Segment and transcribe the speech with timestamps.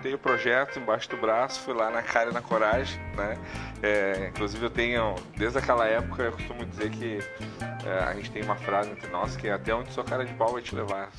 [0.00, 3.36] montei o projeto embaixo do braço, fui lá na cara e na coragem, né?
[3.82, 7.18] É, inclusive eu tenho, desde aquela época, eu costumo dizer que
[7.84, 10.32] é, a gente tem uma frase entre nós que é até onde sua cara de
[10.32, 11.10] pau vai te levar.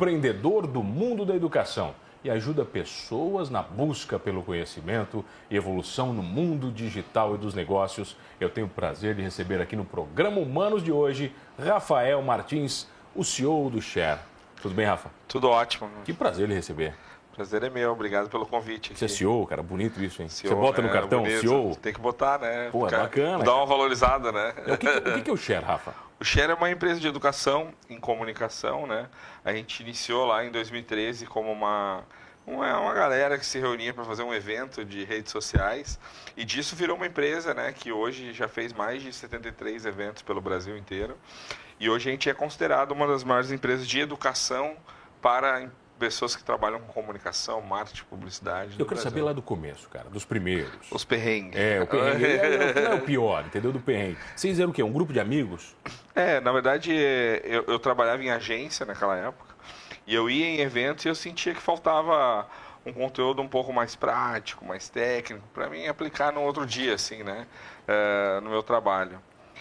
[0.00, 6.22] Empreendedor do mundo da educação e ajuda pessoas na busca pelo conhecimento e evolução no
[6.22, 8.16] mundo digital e dos negócios.
[8.40, 13.22] Eu tenho o prazer de receber aqui no programa Humanos de hoje Rafael Martins, o
[13.22, 14.20] CEO do Share.
[14.62, 15.10] Tudo bem, Rafa?
[15.28, 15.90] Tudo ótimo.
[16.02, 16.94] Que prazer lhe receber.
[17.34, 18.96] Prazer é meu, obrigado pelo convite.
[18.96, 20.30] Você é CEO, cara, bonito isso, hein?
[20.30, 21.40] CEO, Você bota no é, cartão bonito.
[21.40, 21.76] CEO?
[21.76, 22.70] Tem que botar, né?
[22.72, 23.44] Pô, é bacana.
[23.44, 24.54] Dá uma valorizada, né?
[24.66, 26.09] O que, o que é o Share, Rafa?
[26.20, 29.08] O Share é uma empresa de educação em comunicação, né?
[29.42, 32.04] A gente iniciou lá em 2013 como uma
[32.46, 35.98] uma, uma galera que se reunia para fazer um evento de redes sociais
[36.36, 37.72] e disso virou uma empresa, né?
[37.72, 41.16] Que hoje já fez mais de 73 eventos pelo Brasil inteiro
[41.78, 44.76] e hoje a gente é considerado uma das maiores empresas de educação
[45.22, 48.70] para pessoas que trabalham com comunicação, marketing, publicidade.
[48.72, 49.04] Eu quero Brasil.
[49.04, 50.90] saber lá do começo, cara, dos primeiros.
[50.90, 51.60] Os perrengues.
[51.60, 53.70] É, o perrengue é, é, é, o pior, entendeu?
[53.70, 54.16] Do perrengue.
[54.34, 54.82] Vocês eram o quê?
[54.82, 55.76] Um grupo de amigos?
[56.14, 59.54] É, na verdade, eu, eu trabalhava em agência naquela época
[60.06, 62.48] e eu ia em eventos e eu sentia que faltava
[62.84, 67.22] um conteúdo um pouco mais prático, mais técnico, para mim aplicar no outro dia, assim,
[67.22, 67.46] né?
[67.86, 69.20] Uh, no meu trabalho.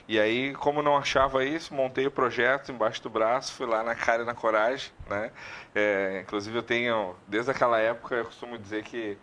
[0.09, 3.93] E aí, como não achava isso, montei o projeto embaixo do braço, fui lá na
[3.93, 5.29] cara e na coragem, né?
[5.75, 9.19] É, inclusive eu tenho, desde aquela época, eu costumo dizer que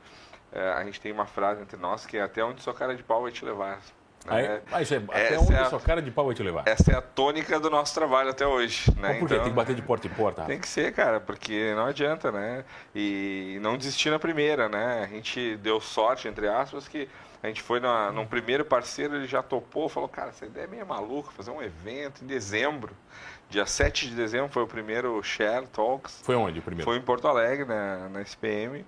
[0.52, 3.02] é, a gente tem uma frase entre nós que é até onde sua cara de
[3.02, 3.80] pau vai te levar.
[4.26, 4.60] Né?
[4.70, 6.62] Ah, isso é, até onde é a, sua cara de pau vai te levar.
[6.66, 8.88] Essa é a tônica do nosso trabalho até hoje.
[8.92, 9.08] Né?
[9.08, 9.34] Mas por quê?
[9.34, 10.44] Então, tem que bater de porta em porta?
[10.44, 12.64] Tem que ser, cara, porque não adianta, né?
[12.94, 15.02] E não desistir na primeira, né?
[15.02, 17.08] A gente deu sorte, entre aspas, que
[17.42, 20.66] a gente foi na, num primeiro parceiro, ele já topou, falou, cara, essa ideia é
[20.68, 22.94] meio maluca, fazer um evento em dezembro.
[23.48, 26.20] Dia 7 de dezembro foi o primeiro Share Talks.
[26.24, 26.84] Foi onde o primeiro?
[26.84, 28.84] Foi em Porto Alegre, na, na SPM.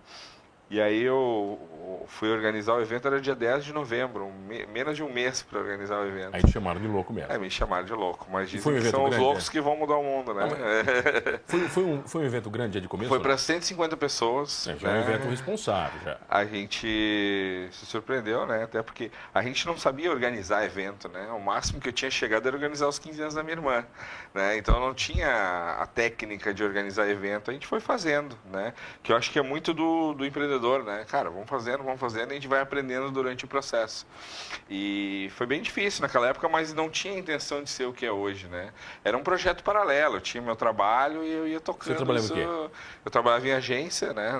[0.70, 1.58] E aí eu
[2.06, 4.32] fui organizar o evento, era dia 10 de novembro, um
[4.72, 6.34] menos de um mês para organizar o evento.
[6.34, 7.32] Aí te chamaram de louco mesmo.
[7.32, 9.52] É, me chamaram de louco, mas dizem um que são grande, os loucos é?
[9.52, 10.46] que vão mudar o mundo, né?
[10.46, 13.08] Não, foi, foi, um, foi um evento grande de começo?
[13.08, 14.66] Foi para 150 pessoas.
[14.68, 14.98] É, já né?
[14.98, 15.14] é um né?
[15.14, 16.00] evento responsável.
[16.04, 16.18] Já.
[16.28, 18.64] A gente se surpreendeu, né?
[18.64, 21.28] Até porque a gente não sabia organizar evento, né?
[21.32, 23.86] O máximo que eu tinha chegado era organizar os 15 anos da minha irmã,
[24.34, 24.56] né?
[24.58, 28.74] Então não tinha a técnica de organizar evento, a gente foi fazendo, né?
[29.02, 31.04] Que eu acho que é muito do, do empreendedor empreendedor, né?
[31.08, 34.06] Cara, vamos fazendo, vamos fazendo e a gente vai aprendendo durante o processo.
[34.68, 38.12] E foi bem difícil naquela época, mas não tinha intenção de ser o que é
[38.12, 38.72] hoje, né?
[39.04, 41.88] Era um projeto paralelo, eu tinha meu trabalho e eu ia tocando.
[41.88, 42.34] Você trabalhava isso.
[42.34, 42.46] quê?
[43.04, 44.32] Eu trabalhava em agência, né?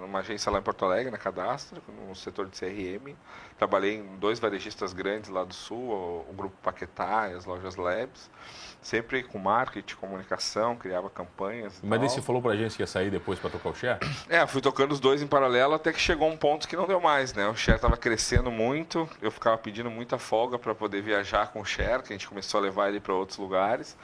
[0.00, 3.14] Numa agência lá em Porto Alegre, na Cadastra, no setor de CRM.
[3.58, 8.30] Trabalhei em dois varejistas grandes lá do Sul, o Grupo Paquetá e as lojas Labs
[8.86, 11.80] sempre com marketing, comunicação, criava campanhas.
[11.82, 13.98] Mas daí você falou pra gente que ia sair depois para tocar o share?
[14.28, 17.00] É, fui tocando os dois em paralelo até que chegou um ponto que não deu
[17.00, 17.48] mais, né?
[17.48, 21.64] O share estava crescendo muito, eu ficava pedindo muita folga para poder viajar com o
[21.64, 23.96] share, que a gente começou a levar ele para outros lugares.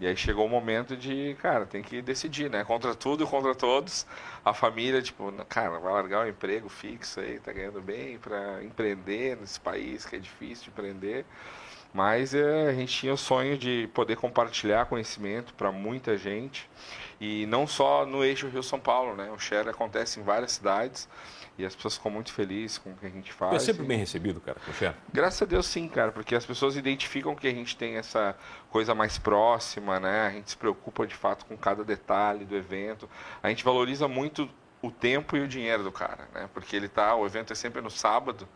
[0.00, 2.64] E aí chegou o momento de, cara, tem que decidir, né?
[2.64, 4.06] Contra tudo e contra todos.
[4.44, 8.64] A família, tipo, cara, vai largar o um emprego fixo aí, tá ganhando bem para
[8.64, 11.26] empreender nesse país que é difícil de empreender.
[11.92, 16.68] Mas é, a gente tinha o sonho de poder compartilhar conhecimento para muita gente
[17.20, 19.30] e não só no eixo Rio-São Paulo, né?
[19.30, 21.08] O Share acontece em várias cidades
[21.58, 23.54] e as pessoas ficam muito felizes com o que a gente faz.
[23.54, 23.86] É sempre e...
[23.86, 24.96] bem recebido, cara, com o Share?
[25.12, 28.34] Graças a Deus sim, cara, porque as pessoas identificam que a gente tem essa
[28.70, 30.28] coisa mais próxima, né?
[30.28, 33.08] A gente se preocupa de fato com cada detalhe do evento.
[33.42, 34.48] A gente valoriza muito
[34.82, 36.48] o tempo e o dinheiro do cara, né?
[36.54, 38.48] Porque ele tá, o evento é sempre no sábado,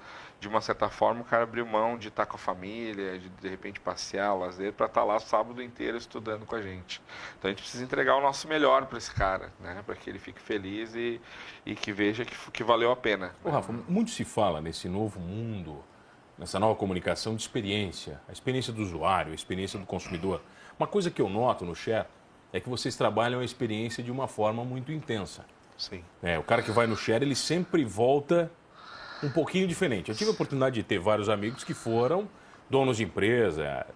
[0.44, 3.48] de uma certa forma o cara abriu mão de estar com a família, de de
[3.48, 7.00] repente passear, lazer, para estar tá lá sábado inteiro estudando com a gente.
[7.38, 9.82] Então a gente precisa entregar o nosso melhor para esse cara, né?
[9.86, 11.18] Para que ele fique feliz e,
[11.64, 13.34] e que veja que, que valeu a pena.
[13.42, 13.48] Ô?
[13.48, 15.82] Rafa, muito se fala nesse novo mundo,
[16.38, 20.42] nessa nova comunicação de experiência, a experiência do usuário, a experiência do consumidor.
[20.78, 22.06] Uma coisa que eu noto no Share
[22.52, 25.46] é que vocês trabalham a experiência de uma forma muito intensa.
[25.78, 26.04] Sim.
[26.22, 28.50] É, o cara que vai no share, ele sempre volta
[29.24, 30.10] um pouquinho diferente.
[30.10, 32.28] Eu tive a oportunidade de ter vários amigos que foram
[32.68, 33.86] donos de empresa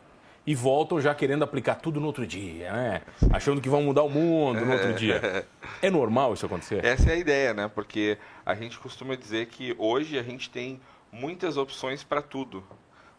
[0.46, 3.02] e voltam já querendo aplicar tudo no outro dia, né?
[3.30, 5.46] Achando que vão mudar o mundo no outro dia.
[5.80, 6.84] É normal isso acontecer?
[6.84, 7.70] Essa é a ideia, né?
[7.72, 10.80] Porque a gente costuma dizer que hoje a gente tem
[11.12, 12.64] muitas opções para tudo.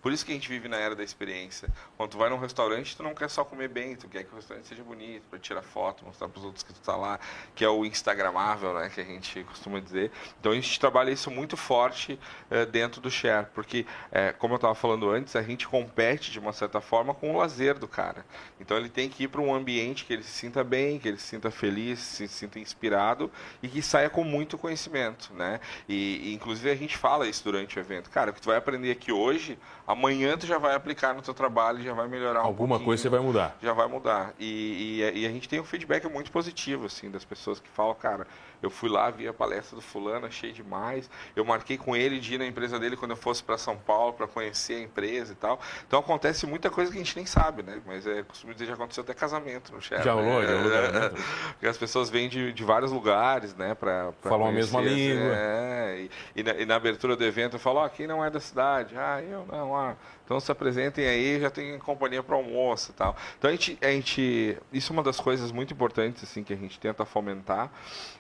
[0.02, 1.70] Por isso que a gente vive na era da experiência.
[1.98, 4.36] Quando tu vai num restaurante, tu não quer só comer bem, tu quer que o
[4.36, 7.20] restaurante seja bonito, para tirar foto, mostrar para os outros que tu tá lá,
[7.54, 10.12] que é o instagramável, né, que a gente costuma dizer.
[10.40, 12.20] Então a gente trabalha isso muito forte
[12.50, 16.40] eh, dentro do share, porque eh, como eu estava falando antes, a gente compete de
[16.40, 18.26] uma certa forma com o lazer do cara.
[18.60, 21.18] Então ele tem que ir para um ambiente que ele se sinta bem, que ele
[21.18, 23.32] se sinta feliz, se sinta inspirado
[23.62, 25.60] e que saia com muito conhecimento, né?
[25.88, 28.10] E, e inclusive a gente fala isso durante o evento.
[28.10, 29.58] Cara, o que tu vai aprender aqui hoje,
[29.90, 33.10] amanhã tu já vai aplicar no teu trabalho, já vai melhorar Alguma um coisa você
[33.10, 33.58] vai mudar.
[33.60, 34.36] Já vai mudar.
[34.40, 37.96] E, e, e, a gente tem um feedback muito positivo, assim, das pessoas que falam,
[37.96, 38.28] cara,
[38.62, 41.10] eu fui lá, vi a palestra do fulano, achei demais.
[41.36, 44.14] Eu marquei com ele de ir na empresa dele quando eu fosse para São Paulo
[44.14, 45.60] para conhecer a empresa e tal.
[45.88, 47.82] Então acontece muita coisa que a gente nem sabe, né?
[47.86, 50.04] Mas é, costumo dizer, já aconteceu até casamento no Share.
[50.04, 50.48] Já rolou, né?
[50.48, 51.10] já rolou.
[51.54, 53.74] Porque as pessoas vêm de, de vários lugares, né?
[53.74, 55.34] Pra Falam a mesma língua.
[55.36, 58.24] É, e, e, na, e, na, abertura do evento eu falo, ó, oh, quem não
[58.24, 58.96] é da cidade?
[58.98, 59.96] Ah, eu não, ah.
[60.30, 63.18] Então se apresentem aí, já tem companhia para almoço e tal.
[63.40, 66.56] Então a gente, a gente, isso é uma das coisas muito importantes assim que a
[66.56, 67.72] gente tenta fomentar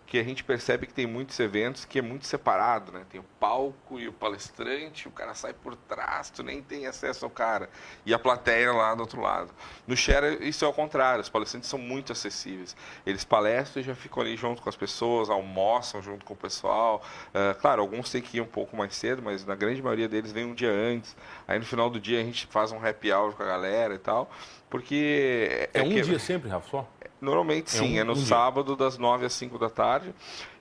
[0.10, 3.06] que a gente percebe que tem muitos eventos que é muito separado, né?
[3.12, 7.26] Tem o palco e o palestrante, o cara sai por trás, tu nem tem acesso
[7.26, 7.70] ao cara.
[8.04, 9.54] E a plateia lá do outro lado.
[9.86, 12.76] No Share, isso é o contrário, os palestrantes são muito acessíveis.
[13.06, 17.04] Eles palestram e já ficam ali junto com as pessoas, almoçam junto com o pessoal.
[17.28, 20.32] Uh, claro, alguns têm que ir um pouco mais cedo, mas na grande maioria deles
[20.32, 21.16] vem um dia antes.
[21.48, 24.00] Aí no final do dia a gente faz um happy hour com a galera e
[24.00, 24.30] tal.
[24.69, 25.48] Porque.
[25.74, 26.01] É, é um que...
[26.01, 26.88] dia sempre, Rafa, só?
[27.22, 28.86] Normalmente sim, é, um, é no um sábado dia.
[28.86, 30.13] das 9 às 5 da tarde,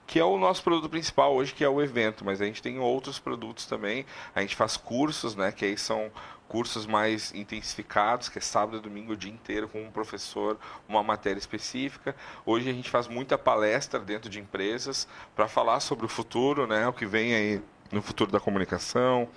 [0.06, 2.78] que é o nosso produto principal hoje, que é o evento, mas a gente tem
[2.78, 4.04] outros produtos também.
[4.34, 6.10] A gente faz cursos, né, que aí são
[6.48, 10.58] cursos mais intensificados, que é sábado e domingo o dia inteiro com um professor,
[10.88, 12.16] uma matéria específica.
[12.44, 15.06] Hoje a gente faz muita palestra dentro de empresas
[15.36, 17.62] para falar sobre o futuro, né, o que vem aí
[17.92, 19.28] no futuro da comunicação,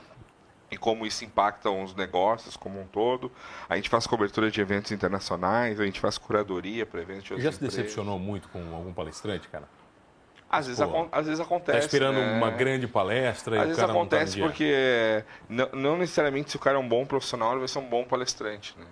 [0.71, 3.29] e como isso impacta os negócios como um todo.
[3.67, 7.51] A gente faz cobertura de eventos internacionais, a gente faz curadoria para eventos de Já
[7.51, 9.67] se decepcionou muito com algum palestrante, cara?
[10.49, 11.77] Às vezes, Pô, às vezes acontece.
[11.77, 12.35] Está esperando né?
[12.35, 16.51] uma grande palestra Às e vezes o cara acontece não tá porque não, não, necessariamente
[16.51, 18.75] se o cara é um bom profissional, ele vai ser um bom palestrante.
[18.77, 18.85] Né?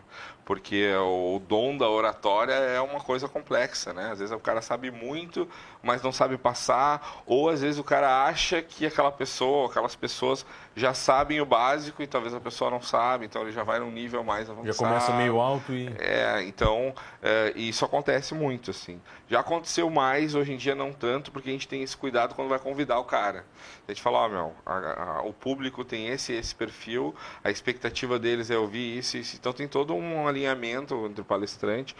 [0.49, 4.09] Porque o dom da oratória é uma coisa complexa, né?
[4.11, 5.47] Às vezes o cara sabe muito,
[5.83, 10.43] mas não sabe passar, ou às vezes o cara acha que aquela pessoa, aquelas pessoas
[10.75, 13.91] já sabem o básico e talvez a pessoa não sabe, então ele já vai num
[13.91, 14.73] nível mais avançado.
[14.73, 15.87] Já começa meio alto e.
[15.99, 18.99] É, então é, isso acontece muito, assim.
[19.27, 22.49] Já aconteceu mais, hoje em dia não tanto, porque a gente tem esse cuidado quando
[22.49, 23.45] vai convidar o cara.
[23.87, 27.13] A gente fala, ó, oh, meu, a, a, o público tem esse esse perfil,
[27.43, 29.35] a expectativa deles é ouvir isso, isso.
[29.35, 31.95] então tem todo um alinhamento entre o palestrante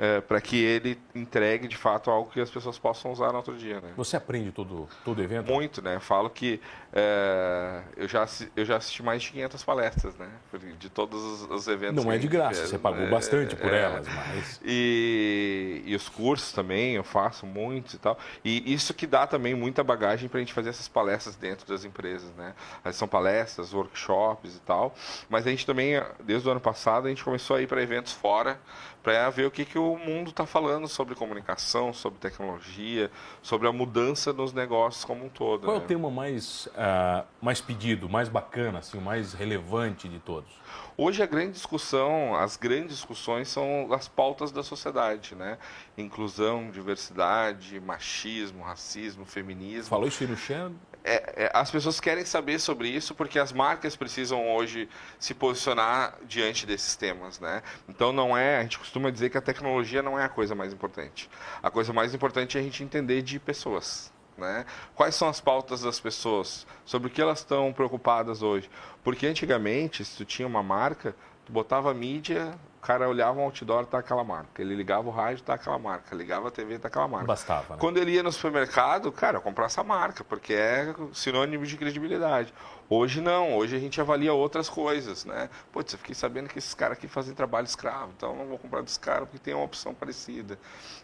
[0.00, 3.54] é, para que ele entregue de fato algo que as pessoas possam usar no outro
[3.54, 3.82] dia.
[3.82, 3.90] Né?
[3.98, 5.52] Você aprende todo, todo evento?
[5.52, 6.00] Muito, né?
[6.00, 6.58] Falo que
[6.90, 8.26] é, eu, já,
[8.56, 10.30] eu já assisti mais de 500 palestras, né?
[10.78, 12.02] De todos os, os eventos.
[12.02, 13.10] Não é de graça, fez, você pagou né?
[13.10, 14.58] bastante por é, elas, mas.
[14.64, 18.18] E, e os cursos também, eu faço muitos e tal.
[18.42, 21.84] E isso que dá também muita bagagem para a gente fazer essas palestras dentro das
[21.84, 22.54] empresas, né?
[22.90, 24.94] São palestras, workshops e tal.
[25.28, 28.14] Mas a gente também, desde o ano passado, a gente começou a ir para eventos
[28.14, 28.58] fora
[29.02, 33.10] para ver o que, que o mundo está falando sobre comunicação, sobre tecnologia,
[33.42, 35.62] sobre a mudança nos negócios como um todo.
[35.64, 35.82] Qual né?
[35.82, 40.50] é o tema mais, uh, mais pedido, mais bacana, assim, o mais relevante de todos?
[40.96, 45.56] Hoje a grande discussão, as grandes discussões são as pautas da sociedade, né?
[45.96, 49.88] Inclusão, diversidade, machismo, racismo, feminismo.
[49.88, 50.72] Falou isso aí no Xan?
[51.02, 54.88] É, é, as pessoas querem saber sobre isso porque as marcas precisam hoje
[55.18, 57.62] se posicionar diante desses temas, né?
[57.88, 60.72] Então não é, a gente costuma dizer que a tecnologia não é a coisa mais
[60.72, 61.30] importante.
[61.62, 64.12] A coisa mais importante é a gente entender de pessoas.
[64.36, 64.64] Né?
[64.94, 66.66] Quais são as pautas das pessoas?
[66.84, 68.70] Sobre o que elas estão preocupadas hoje?
[69.04, 71.14] Porque antigamente, se tu tinha uma marca,
[71.44, 74.62] tu botava mídia, o cara olhava um outdoor, tá aquela marca.
[74.62, 76.16] Ele ligava o rádio, tá aquela marca.
[76.16, 77.26] Ligava a TV, tá aquela marca.
[77.26, 77.74] Bastava.
[77.74, 77.76] Né?
[77.78, 82.54] Quando ele ia no supermercado, cara, comprar essa marca, porque é sinônimo de credibilidade.
[82.92, 85.48] Hoje não, hoje a gente avalia outras coisas, né?
[85.70, 88.82] Putz, eu fiquei sabendo que esses caras aqui fazem trabalho escravo, então não vou comprar
[88.82, 90.58] desse cara porque tem uma opção parecida.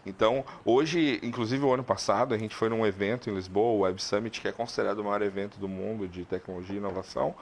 [0.05, 4.03] Então, hoje, inclusive o ano passado, a gente foi num evento em Lisboa, o Web
[4.03, 7.33] Summit, que é considerado o maior evento do mundo de tecnologia e inovação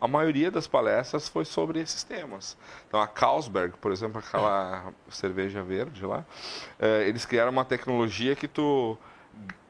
[0.00, 2.56] a maioria das palestras foi sobre esses temas.
[2.88, 6.24] Então, a Carlsberg, por exemplo, aquela cerveja verde lá,
[6.78, 8.96] é, eles criaram uma tecnologia que tu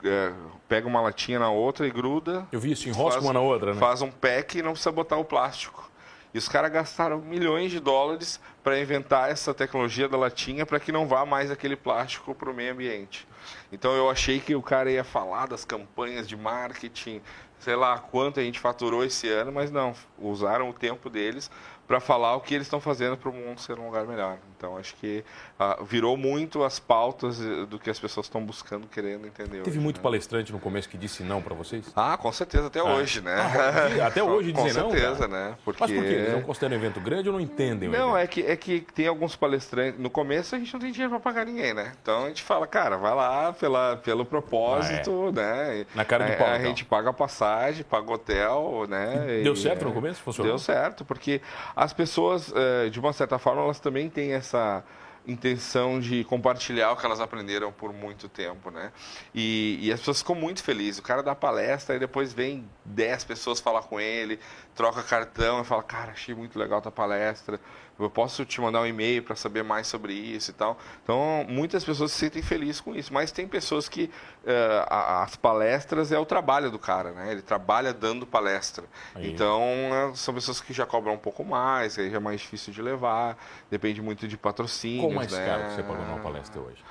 [0.05, 0.33] é,
[0.69, 2.47] pega uma latinha na outra e gruda.
[2.50, 3.81] Eu vi isso, enrosca faz, uma na outra, né?
[3.81, 5.90] Faz um pack e não precisa botar o plástico.
[6.33, 10.93] E os caras gastaram milhões de dólares para inventar essa tecnologia da latinha para que
[10.93, 13.26] não vá mais aquele plástico para o meio ambiente.
[13.73, 17.21] Então eu achei que o cara ia falar das campanhas de marketing,
[17.59, 21.50] sei lá quanto a gente faturou esse ano, mas não, usaram o tempo deles
[21.90, 24.38] para falar o que eles estão fazendo para o mundo ser um lugar melhor.
[24.56, 25.25] Então acho que
[25.59, 29.62] uh, virou muito as pautas eh, do que as pessoas estão buscando, querendo entender.
[29.62, 30.02] Teve hoje, muito né?
[30.04, 31.90] palestrante no começo que disse não para vocês?
[31.97, 32.85] Ah, com certeza, até ah.
[32.85, 33.35] hoje, né?
[33.35, 34.85] Ah, até hoje dizem não?
[34.85, 35.56] Com certeza, né?
[35.64, 35.80] Porque...
[35.80, 36.11] Mas por quê?
[36.11, 37.88] Eles não consideram evento grande ou não entendem?
[37.88, 39.99] Não, é que, é que tem alguns palestrantes.
[39.99, 41.90] No começo a gente não tem dinheiro para pagar ninguém, né?
[42.00, 45.78] Então a gente fala, cara, vai lá pela, pelo propósito, ah, é.
[45.80, 45.87] né?
[45.92, 46.47] Na cara de pau.
[46.47, 46.68] A, a então.
[46.68, 49.40] gente paga a passagem, paga hotel, né?
[49.42, 50.20] Deu e, certo no começo?
[50.20, 50.52] Funcionou?
[50.52, 51.40] Deu certo, porque
[51.80, 54.84] as pessoas, eh, de uma certa forma, elas também têm essa
[55.26, 58.92] intenção de compartilhar o que elas aprenderam por muito tempo, né?
[59.34, 60.99] E, e, as pessoas ficam muito felizes.
[60.99, 64.38] O cara dá palestra e depois vem 10 pessoas falar com ele,
[64.75, 67.58] troca cartão e fala, cara, achei muito legal a tua palestra,
[68.04, 70.78] eu posso te mandar um e-mail para saber mais sobre isso e tal.
[71.02, 74.11] Então, muitas pessoas se sentem felizes com isso, mas tem pessoas que
[74.45, 74.92] uh,
[75.23, 77.33] as palestras é o trabalho do cara, né?
[77.33, 78.85] Ele trabalha dando palestra.
[79.14, 79.30] Aí.
[79.30, 79.62] Então,
[80.11, 82.83] uh, são pessoas que já cobram um pouco mais, aí já é mais difícil de
[82.83, 83.37] levar,
[83.71, 85.02] depende muito de patrocínio.
[85.02, 85.47] Qual mais né?
[85.47, 86.83] caro que você pagou numa palestra hoje?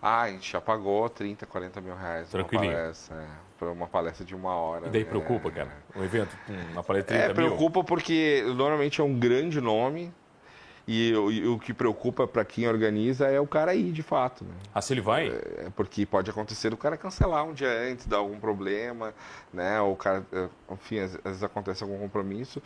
[0.00, 2.28] Ah, a gente já pagou 30, 40 mil reais.
[2.28, 2.72] Tranquilinho.
[2.72, 3.26] Palestra, é,
[3.58, 4.86] para uma palestra de uma hora.
[4.86, 5.10] E daí né?
[5.10, 5.72] preocupa, cara?
[5.94, 6.36] Um evento,
[6.72, 10.12] uma palestra de 30 É, preocupa porque normalmente é um grande nome,
[10.90, 14.42] e, e, o que preocupa para quem organiza é o cara ir, de fato.
[14.42, 14.54] Né?
[14.74, 15.28] Ah, se ele vai?
[15.28, 19.12] É, porque pode acontecer o cara cancelar um dia antes, dar algum problema,
[19.52, 19.78] né?
[19.82, 22.62] Ou o cara, é, enfim, às, às vezes acontece algum compromisso.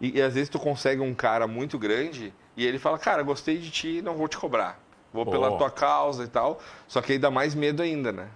[0.00, 3.58] E, e, às vezes tu consegue um cara muito grande e ele fala, cara, gostei
[3.58, 4.80] de ti, não vou te cobrar.
[5.12, 6.60] Vou pela tua causa e tal.
[6.86, 8.28] Só que aí dá mais medo ainda, né?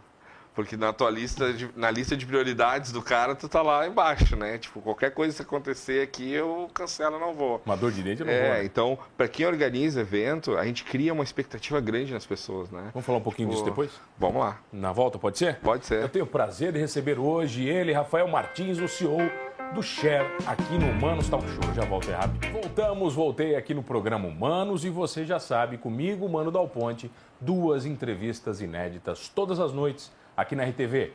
[0.59, 4.35] Porque na tua lista, de, na lista de prioridades do cara, tu tá lá embaixo,
[4.35, 4.59] né?
[4.59, 7.63] Tipo, qualquer coisa que acontecer aqui, eu cancelo, não vou.
[7.65, 8.51] Uma dor de dente eu não é, vou.
[8.55, 8.65] Né?
[8.65, 12.91] então, para quem organiza evento, a gente cria uma expectativa grande nas pessoas, né?
[12.93, 13.93] Vamos falar um pouquinho tipo, disso depois?
[14.19, 14.59] Vamos lá.
[14.73, 15.61] Na volta, pode ser?
[15.61, 16.03] Pode ser.
[16.03, 19.31] Eu tenho o prazer de receber hoje ele, Rafael Martins, o CEO
[19.73, 21.73] do Share aqui no Humanos Talk Show.
[21.73, 22.51] Já voltei rápido.
[22.51, 27.09] Voltamos, voltei aqui no programa Humanos e você já sabe, comigo, Mano Dal Ponte,
[27.41, 31.13] duas entrevistas inéditas todas as noites aqui na RTV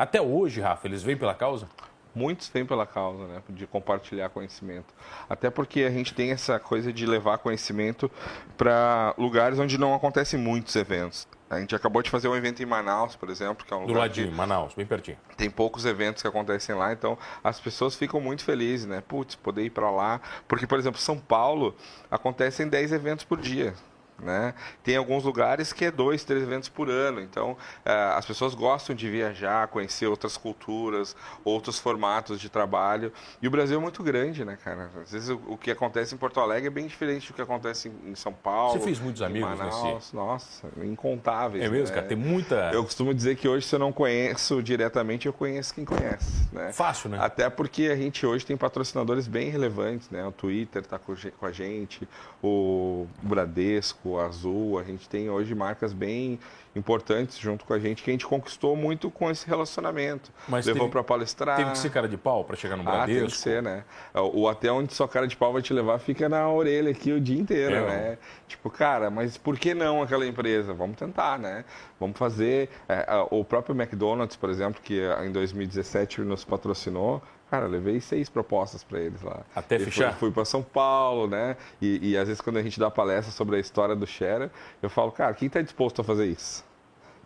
[0.00, 1.68] Até hoje, Rafa, eles vêm pela causa?
[2.14, 3.42] Muitos vêm pela causa, né?
[3.50, 4.94] De compartilhar conhecimento.
[5.28, 8.10] Até porque a gente tem essa coisa de levar conhecimento
[8.56, 11.28] para lugares onde não acontecem muitos eventos.
[11.50, 13.88] A gente acabou de fazer um evento em Manaus, por exemplo, que é um Do
[13.88, 15.18] lugar ladinho, Manaus, bem pertinho.
[15.36, 19.02] Tem poucos eventos que acontecem lá, então as pessoas ficam muito felizes, né?
[19.06, 20.18] Putz, poder ir para lá.
[20.48, 21.76] Porque, por exemplo, São Paulo
[22.10, 23.74] acontecem 10 eventos por dia.
[24.22, 24.54] Né?
[24.82, 27.20] Tem alguns lugares que é dois, três eventos por ano.
[27.20, 33.12] Então, é, as pessoas gostam de viajar, conhecer outras culturas, outros formatos de trabalho.
[33.40, 34.90] E o Brasil é muito grande, né, cara?
[35.02, 37.88] Às vezes o, o que acontece em Porto Alegre é bem diferente do que acontece
[37.88, 38.78] em, em São Paulo.
[38.78, 39.94] Você fez muitos amigos Manaus.
[39.94, 40.14] nesse...
[40.14, 41.64] Nossa, incontáveis.
[41.64, 41.94] É mesmo, né?
[41.94, 42.06] cara?
[42.06, 42.70] Tem muita...
[42.72, 46.48] Eu costumo dizer que hoje, se eu não conheço diretamente, eu conheço quem conhece.
[46.52, 46.72] Né?
[46.72, 47.18] Fácil, né?
[47.20, 50.24] Até porque a gente hoje tem patrocinadores bem relevantes, né?
[50.26, 52.08] O Twitter está com a gente,
[52.42, 56.38] o Bradesco, Azul, a gente tem hoje marcas bem
[56.74, 60.30] importantes junto com a gente que a gente conquistou muito com esse relacionamento.
[60.48, 61.56] Mas Levou para palestrar.
[61.56, 63.20] Teve que ser cara de pau para chegar no ah, Bradesco?
[63.20, 63.84] tem que ser, né?
[64.14, 67.20] O até onde só cara de pau vai te levar fica na orelha aqui o
[67.20, 68.18] dia inteiro, é, né?
[68.46, 70.72] Tipo, cara, mas por que não aquela empresa?
[70.72, 71.64] Vamos tentar, né?
[71.98, 72.68] Vamos fazer.
[72.88, 78.84] É, o próprio McDonald's, por exemplo, que em 2017 nos patrocinou, Cara, levei seis propostas
[78.84, 79.40] para eles lá.
[79.56, 80.10] Até fechar?
[80.12, 81.56] Fui, fui para São Paulo, né?
[81.82, 84.48] E, e, às vezes quando a gente dá palestra sobre a história do Share,
[84.80, 86.64] eu falo, cara, quem está disposto a fazer isso?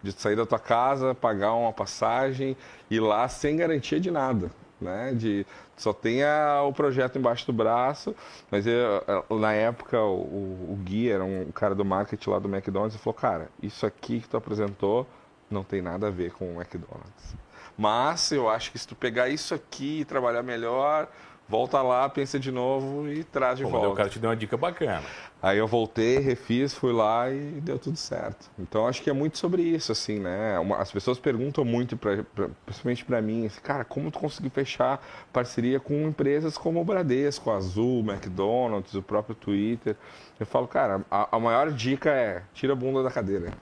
[0.03, 2.57] De sair da tua casa, pagar uma passagem,
[2.91, 4.51] ir lá sem garantia de nada.
[4.81, 5.13] Né?
[5.15, 8.17] De, só tenha o projeto embaixo do braço,
[8.51, 12.95] mas eu, na época o, o Gui era um cara do marketing lá do McDonald's
[12.97, 15.07] e falou, cara, isso aqui que tu apresentou
[15.51, 17.37] não tem nada a ver com o McDonald's.
[17.77, 21.09] Mas eu acho que se tu pegar isso aqui e trabalhar melhor,
[21.49, 23.89] volta lá, pensa de novo e traz de Pô, volta.
[23.89, 25.03] O cara te deu uma dica bacana.
[25.43, 28.51] Aí eu voltei, refiz, fui lá e deu tudo certo.
[28.59, 30.55] Então acho que é muito sobre isso, assim, né?
[30.79, 35.05] As pessoas perguntam muito, pra, pra, principalmente para mim, assim, cara, como tu conseguiu fechar
[35.33, 39.97] parceria com empresas como o Bradesco, Azul, McDonald's, o próprio Twitter?
[40.41, 43.53] Eu falo, cara, a, a maior dica é tira a bunda da cadeira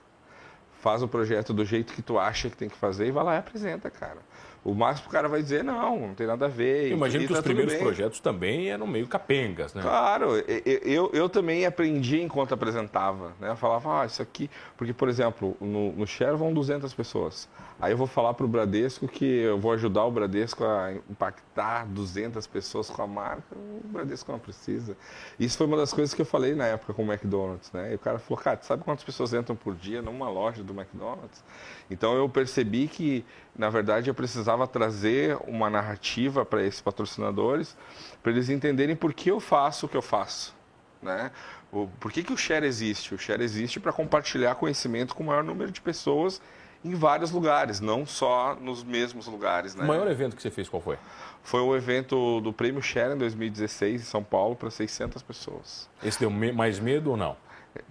[0.82, 3.36] faz o projeto do jeito que tu acha que tem que fazer e vai lá
[3.36, 4.18] e apresenta, cara.
[4.64, 6.88] O máximo o cara vai dizer, não, não tem nada a ver.
[6.88, 9.82] Eu imagino que tá os primeiros projetos também eram meio capengas, né?
[9.82, 13.50] Claro, eu, eu, eu também aprendi enquanto apresentava, né?
[13.50, 14.50] Eu falava, ah, isso aqui...
[14.76, 17.48] Porque, por exemplo, no, no Share vão 200 pessoas.
[17.82, 21.84] Aí eu vou falar para o Bradesco que eu vou ajudar o Bradesco a impactar
[21.84, 23.56] 200 pessoas com a marca.
[23.56, 24.96] O Bradesco não precisa.
[25.36, 27.90] Isso foi uma das coisas que eu falei na época com o McDonald's, né?
[27.90, 31.42] E o cara falou, cara, sabe quantas pessoas entram por dia numa loja do McDonald's?
[31.90, 33.24] Então eu percebi que,
[33.58, 37.76] na verdade, eu precisava trazer uma narrativa para esses patrocinadores,
[38.22, 40.54] para eles entenderem por que eu faço o que eu faço.
[41.02, 41.32] Né?
[41.72, 43.12] O, por que, que o Share existe?
[43.12, 46.40] O Share existe para compartilhar conhecimento com o maior número de pessoas
[46.84, 49.74] em vários lugares, não só nos mesmos lugares.
[49.74, 49.84] Né?
[49.84, 50.98] O maior evento que você fez qual foi?
[51.42, 55.88] Foi o evento do Prêmio Share em 2016 em São Paulo para 600 pessoas.
[56.02, 57.36] Esse deu mais medo ou não?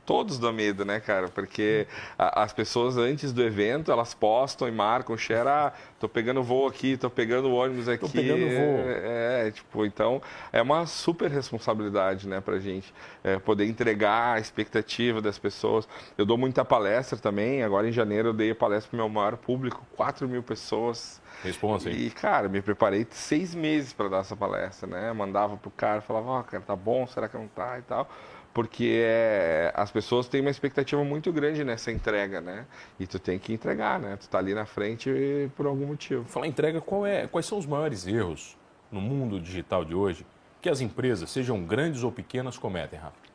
[0.06, 1.28] Todos dão medo, né, cara?
[1.28, 6.44] Porque a, as pessoas antes do evento, elas postam e marcam, share, ah, tô pegando
[6.44, 8.06] voo aqui, tô pegando ônibus aqui.
[8.06, 8.80] Tô pegando voo.
[8.88, 10.22] É, é, tipo, então
[10.52, 15.88] é uma super responsabilidade, né, pra gente é, poder entregar a expectativa das pessoas.
[16.18, 19.38] Eu dou muita palestra também, agora em janeiro eu dei a palestra pro meu maior
[19.38, 21.22] público, 4 mil pessoas.
[21.44, 22.08] Responsa aí.
[22.08, 25.12] E, cara, me preparei seis meses para dar essa palestra, né?
[25.14, 28.08] Mandava pro cara, falava, ó, oh, cara, tá bom, será que não tá e tal
[28.54, 32.66] porque é, as pessoas têm uma expectativa muito grande nessa entrega, né?
[33.00, 34.18] E tu tem que entregar, né?
[34.18, 35.10] Tu tá ali na frente
[35.56, 36.26] por algum motivo.
[36.26, 38.58] Falar entrega, qual é, quais são os maiores erros
[38.92, 40.26] no mundo digital de hoje
[40.62, 43.32] que as empresas, sejam grandes ou pequenas, cometem, Rafa?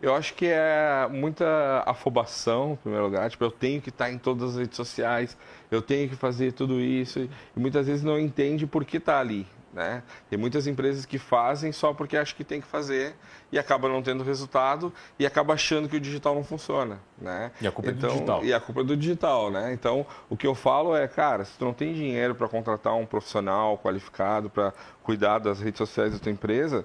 [0.00, 3.30] Eu acho que é muita afobação, em primeiro lugar.
[3.30, 5.38] Tipo, eu tenho que estar em todas as redes sociais,
[5.70, 7.20] eu tenho que fazer tudo isso.
[7.20, 9.46] E muitas vezes não entende por que está ali.
[9.72, 10.02] Né?
[10.28, 13.14] Tem muitas empresas que fazem só porque acham que tem que fazer
[13.50, 17.50] e acaba não tendo resultado e acaba achando que o digital não funciona, né?
[17.58, 18.44] E a culpa então, é do digital.
[18.44, 19.72] E a culpa é do digital, né?
[19.72, 23.06] Então, o que eu falo é, cara, se tu não tem dinheiro para contratar um
[23.06, 26.84] profissional qualificado para cuidar das redes sociais da tua empresa,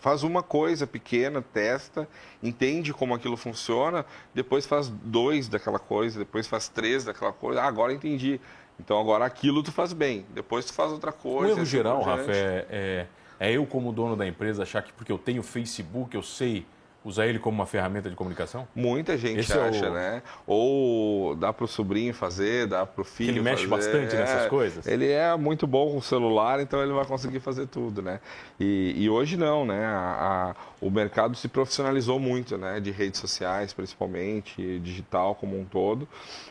[0.00, 2.08] faz uma coisa pequena, testa,
[2.42, 7.62] entende como aquilo funciona, depois faz dois daquela coisa, depois faz três daquela coisa.
[7.62, 8.40] Ah, agora entendi.
[8.78, 11.54] Então agora aquilo tu faz bem, depois tu faz outra coisa.
[11.54, 13.06] O erro geral, Rafa, é, é,
[13.40, 16.64] é, eu como dono da empresa achar que porque eu tenho Facebook eu sei
[17.04, 18.66] usar ele como uma ferramenta de comunicação?
[18.74, 19.94] Muita gente Esse acha, é o...
[19.94, 20.22] né?
[20.46, 23.92] Ou dá para o sobrinho fazer, dá para o filho ele mexe fazer.
[23.92, 24.86] bastante é, nessas coisas?
[24.86, 28.20] Ele é muito bom com o celular, então ele vai conseguir fazer tudo, né?
[28.58, 29.86] E, e hoje não, né?
[29.86, 32.80] A, a, o mercado se profissionalizou muito, né?
[32.80, 36.08] De redes sociais, principalmente, digital como um todo.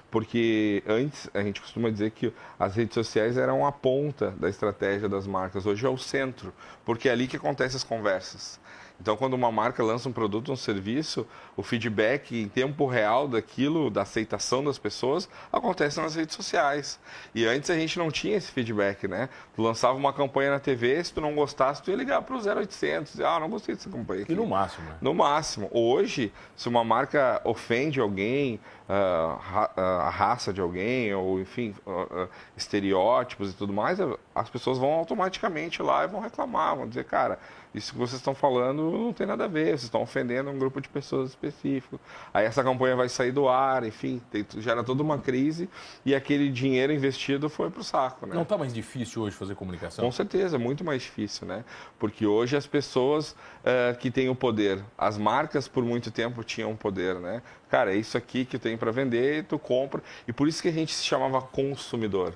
[0.09, 5.09] Porque antes a gente costuma dizer que as redes sociais eram a ponta da estratégia
[5.09, 6.53] das marcas, hoje é o centro,
[6.85, 8.59] porque é ali que acontecem as conversas.
[8.99, 13.89] Então, quando uma marca lança um produto, um serviço, o feedback em tempo real daquilo,
[13.89, 16.99] da aceitação das pessoas, acontece nas redes sociais.
[17.33, 19.29] E antes a gente não tinha esse feedback, né?
[19.55, 22.39] Tu lançava uma campanha na TV, se tu não gostasse, tu ia ligar para o
[22.39, 24.33] 0800, dizer, ah, não gostei dessa campanha aqui.
[24.33, 24.97] E no máximo, né?
[24.99, 25.69] No máximo.
[25.71, 32.27] Hoje, se uma marca ofende alguém, uh, ra a raça de alguém, ou enfim, uh,
[32.55, 33.99] estereótipos e tudo mais,
[34.33, 37.39] as pessoas vão automaticamente lá e vão reclamar, vão dizer, cara,
[37.77, 40.81] isso que vocês estão falando não tem nada a ver, vocês estão ofendendo um grupo
[40.81, 41.99] de pessoas específico.
[42.33, 45.69] Aí essa campanha vai sair do ar, enfim, tem, gera toda uma crise
[46.05, 48.25] e aquele dinheiro investido foi para o saco.
[48.25, 48.35] Né?
[48.35, 50.03] Não está mais difícil hoje fazer comunicação?
[50.03, 51.63] Com certeza, muito mais difícil, né?
[51.99, 56.75] Porque hoje as pessoas uh, que têm o poder, as marcas por muito tempo tinham
[56.75, 57.41] poder, né?
[57.69, 60.01] Cara, é isso aqui que eu tenho para vender, tu compra.
[60.27, 62.33] E por isso que a gente se chamava consumidor.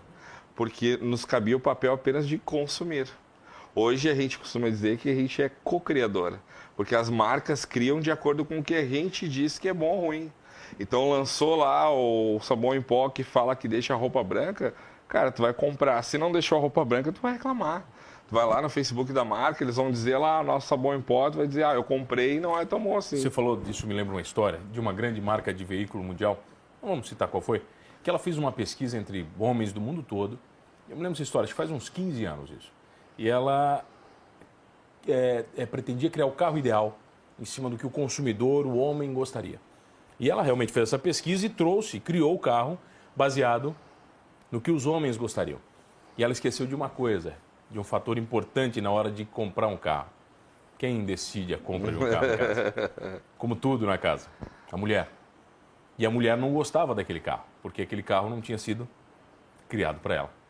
[0.56, 3.08] Porque nos cabia o papel apenas de consumir.
[3.74, 6.38] Hoje a gente costuma dizer que a gente é co-criador,
[6.76, 9.96] porque as marcas criam de acordo com o que a gente diz que é bom
[9.96, 10.32] ou ruim.
[10.78, 14.74] Então lançou lá o sabão em pó que fala que deixa a roupa branca,
[15.08, 16.02] cara, tu vai comprar.
[16.04, 17.86] Se não deixou a roupa branca, tu vai reclamar.
[18.28, 21.30] Tu vai lá no Facebook da marca, eles vão dizer lá, nosso sabão em pó,
[21.30, 23.18] tu vai dizer, ah, eu comprei e não é tão bom assim.
[23.18, 26.44] Você falou disso, me lembra uma história de uma grande marca de veículo mundial,
[26.82, 27.62] não vamos citar qual foi,
[28.04, 30.38] que ela fez uma pesquisa entre homens do mundo todo.
[30.90, 32.81] Eu me lembro dessa história, acho que faz uns 15 anos isso
[33.18, 33.84] e ela
[35.08, 36.98] é, é, pretendia criar o carro ideal
[37.40, 39.60] em cima do que o consumidor, o homem, gostaria.
[40.20, 42.78] E ela realmente fez essa pesquisa e trouxe, criou o carro
[43.16, 43.76] baseado
[44.52, 45.60] no que os homens gostariam.
[46.18, 47.36] E ela esqueceu de uma coisa,
[47.70, 50.10] de um fator importante na hora de comprar um carro.
[50.78, 53.22] Quem decide a compra de um carro na casa?
[53.38, 54.30] Como tudo na casa,
[54.72, 55.10] a mulher.
[55.98, 58.88] E a mulher não gostava daquele carro, porque aquele carro não tinha sido
[59.68, 60.41] criado para ela.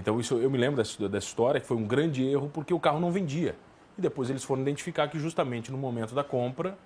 [0.00, 2.80] Então isso eu me lembro dessa, dessa história que foi um grande erro porque o
[2.80, 3.54] carro não vendia.
[3.96, 6.76] E depois eles foram identificar que justamente no momento da compra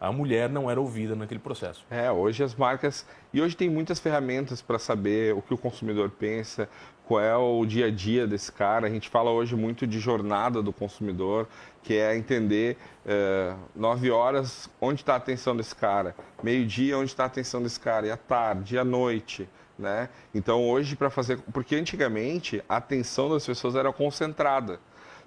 [0.00, 1.84] a mulher não era ouvida naquele processo.
[1.90, 3.06] É, hoje as marcas.
[3.32, 6.68] E hoje tem muitas ferramentas para saber o que o consumidor pensa,
[7.06, 8.86] qual é o dia a dia desse cara.
[8.86, 11.48] A gente fala hoje muito de jornada do consumidor,
[11.82, 17.24] que é entender uh, nove horas onde está a atenção desse cara, meio-dia onde está
[17.24, 19.48] a atenção desse cara, e à tarde, e à noite.
[19.78, 20.08] Né?
[20.34, 21.38] Então hoje para fazer.
[21.52, 24.78] Porque antigamente a atenção das pessoas era concentrada.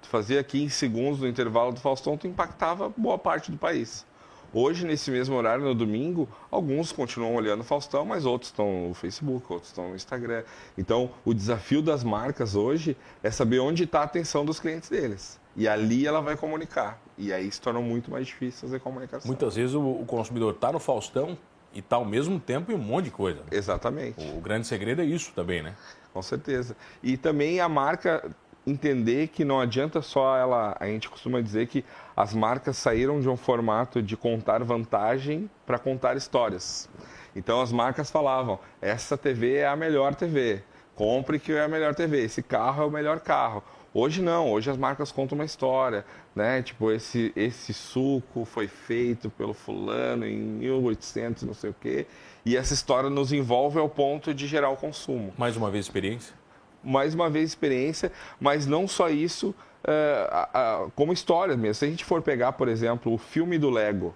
[0.02, 4.06] Tu fazia 15 segundos no intervalo do Faustão, tu impactava boa parte do país.
[4.54, 8.94] Hoje, nesse mesmo horário, no domingo, alguns continuam olhando o Faustão, mas outros estão no
[8.94, 10.44] Facebook, outros estão no Instagram.
[10.78, 15.38] Então, o desafio das marcas hoje é saber onde está a atenção dos clientes deles.
[15.56, 17.02] E ali ela vai comunicar.
[17.18, 19.28] E aí se torna muito mais difícil fazer comunicação.
[19.28, 21.38] Muitas vezes o, o consumidor está no Faustão
[21.78, 23.40] e está ao mesmo tempo em um monte de coisa.
[23.42, 23.50] Né?
[23.52, 24.20] Exatamente.
[24.20, 25.76] O, o grande segredo é isso também, né?
[26.12, 26.76] Com certeza.
[27.04, 28.32] E também a marca
[28.66, 30.76] entender que não adianta só ela.
[30.80, 31.86] A gente costuma dizer que
[32.16, 36.90] as marcas saíram de um formato de contar vantagem para contar histórias.
[37.36, 40.64] Então as marcas falavam: essa TV é a melhor TV,
[40.96, 43.64] compre que é a melhor TV, esse carro é o melhor carro.
[43.94, 46.62] Hoje não, hoje as marcas contam uma história, né?
[46.62, 52.06] Tipo, esse, esse suco foi feito pelo fulano em 1800, não sei o quê.
[52.46, 55.34] E essa história nos envolve ao ponto de gerar o consumo.
[55.38, 56.36] Mais uma vez experiência?
[56.84, 61.76] mais uma vez experiência, mas não só isso, uh, como história mesmo.
[61.76, 64.16] Se a gente for pegar, por exemplo, o filme do Lego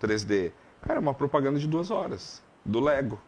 [0.00, 3.20] 3D, cara, é uma propaganda de duas horas do Lego,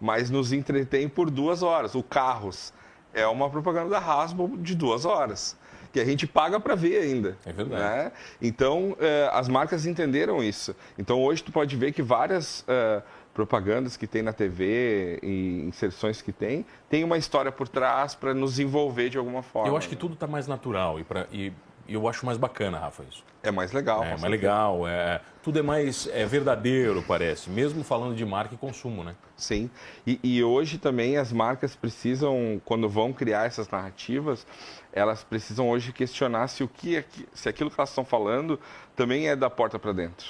[0.00, 1.94] mas nos entretém por duas horas.
[1.94, 2.72] O Carros
[3.14, 5.56] é uma propaganda da Hasbro de duas horas
[5.92, 7.36] que a gente paga para ver ainda.
[7.44, 7.82] É verdade.
[7.82, 8.12] Né?
[8.40, 8.96] Então, uh,
[9.32, 10.74] as marcas entenderam isso.
[10.98, 13.02] Então, hoje tu pode ver que várias uh,
[13.34, 18.32] propagandas que tem na TV e inserções que tem, tem uma história por trás para
[18.32, 19.68] nos envolver de alguma forma.
[19.68, 21.52] Eu acho que tudo está mais natural e, pra, e
[21.88, 23.24] eu acho mais bacana, Rafa, isso.
[23.42, 24.04] É mais legal.
[24.04, 28.58] É mais legal, é, tudo é mais é verdadeiro, parece, mesmo falando de marca e
[28.58, 29.16] consumo, né?
[29.36, 29.68] Sim,
[30.06, 34.46] e, e hoje também as marcas precisam, quando vão criar essas narrativas,
[34.92, 38.60] elas precisam hoje questionar se, o que é, se aquilo que elas estão falando
[38.94, 40.26] também é da porta para dentro.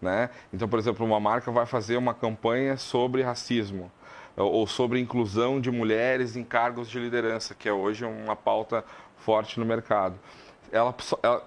[0.00, 0.30] Né?
[0.52, 3.90] Então, por exemplo, uma marca vai fazer uma campanha sobre racismo
[4.36, 8.84] ou sobre inclusão de mulheres em cargos de liderança, que é hoje uma pauta
[9.16, 10.18] forte no mercado.
[10.72, 10.94] Ela,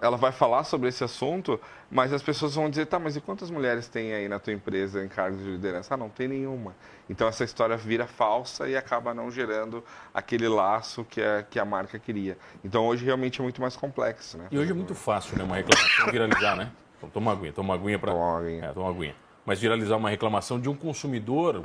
[0.02, 3.50] ela, vai falar sobre esse assunto, mas as pessoas vão dizer, tá, mas e quantas
[3.50, 5.94] mulheres tem aí na tua empresa em cargos de liderança?
[5.94, 6.76] Ah, não tem nenhuma.
[7.10, 11.66] Então essa história vira falsa e acaba não gerando aquele laço que a, que a
[11.66, 12.38] marca queria.
[12.64, 14.48] Então hoje realmente é muito mais complexo, né?
[14.52, 16.72] E hoje é muito fácil, né, uma reclamação viralizar, né?
[16.98, 18.12] Então, toma uma aguinha, toma uma aguinha para.
[18.12, 18.66] Toma uma aguinha.
[18.66, 19.16] É, toma uma aguinha.
[19.46, 21.64] Mas viralizar uma reclamação de um consumidor,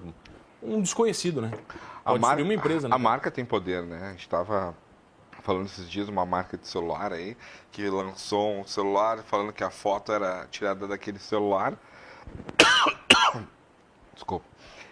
[0.62, 1.50] um desconhecido, né?
[2.04, 2.94] Pode a marca, uma empresa, né?
[2.94, 4.08] A marca tem poder, né?
[4.08, 4.74] A gente estava
[5.44, 7.36] falando esses dias uma marca de celular aí
[7.70, 11.74] que lançou um celular falando que a foto era tirada daquele celular.
[14.12, 14.46] Desculpa.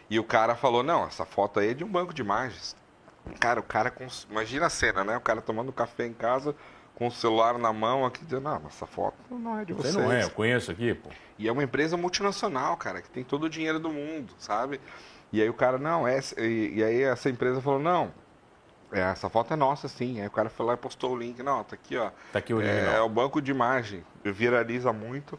[0.08, 2.76] E o cara falou: "Não, essa foto aí é de um banco de imagens".
[3.40, 3.92] Cara, o cara
[4.30, 5.16] imagina a cena, né?
[5.16, 6.54] O cara tomando café em casa,
[6.94, 9.94] com o celular na mão aqui, dizendo, mas essa foto não é de vocês.
[9.94, 11.08] Você não é, eu conheço aqui, pô.
[11.38, 14.80] E é uma empresa multinacional, cara, que tem todo o dinheiro do mundo, sabe?
[15.32, 16.20] E aí o cara, não, é...
[16.36, 18.12] E, e aí essa empresa falou, não,
[18.92, 20.20] essa foto é nossa, sim.
[20.20, 21.42] Aí o cara foi lá e postou o link.
[21.42, 22.10] Não, tá aqui, ó.
[22.32, 22.68] Tá aqui o link.
[22.68, 24.04] É, é o banco de imagem.
[24.24, 25.38] Viraliza muito.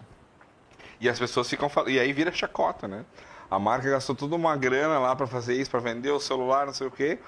[1.00, 1.92] E as pessoas ficam falando.
[1.92, 3.06] E aí vira chacota, né?
[3.50, 6.74] A marca gastou toda uma grana lá para fazer isso, para vender o celular, não
[6.74, 7.20] sei o quê.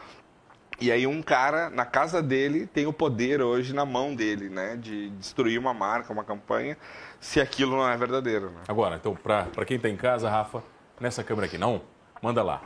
[0.79, 4.75] E aí um cara na casa dele tem o poder hoje na mão dele, né,
[4.75, 6.77] de destruir uma marca, uma campanha,
[7.19, 8.49] se aquilo não é verdadeiro.
[8.49, 8.61] Né?
[8.67, 10.61] Agora, então, para quem está em casa, Rafa,
[10.99, 11.81] nessa câmera aqui, não,
[12.21, 12.61] manda lá.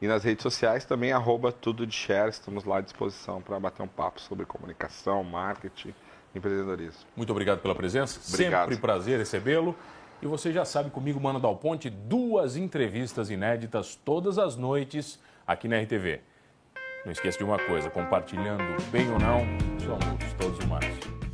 [0.00, 3.82] e nas redes sociais também, arroba tudo de share, estamos lá à disposição para bater
[3.82, 5.92] um papo sobre comunicação, marketing,
[6.34, 7.00] empreendedorismo.
[7.16, 8.68] Muito obrigado pela presença, obrigado.
[8.68, 9.74] sempre prazer recebê-lo.
[10.22, 15.66] E você já sabe comigo, Mano Dal Ponte, duas entrevistas inéditas todas as noites aqui
[15.66, 16.20] na RTV.
[17.04, 19.40] Não esqueça de uma coisa, compartilhando bem ou não,
[19.80, 21.29] somos todos humanos.